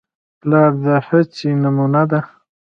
[0.41, 2.19] پلار د هڅې نمونه ده.